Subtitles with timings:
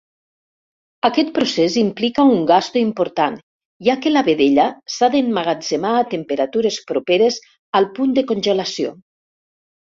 [1.07, 3.35] Aquest procés implica un gasto important,
[3.89, 7.39] ja que la vedella s'ha d'emmagatzemar a temperatures properes
[7.83, 8.97] al punt de congelació.